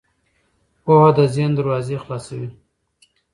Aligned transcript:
پوهه 0.83 1.09
د 1.17 1.19
ذهن 1.33 1.51
دروازې 1.57 1.95
خلاصوي. 2.03 2.49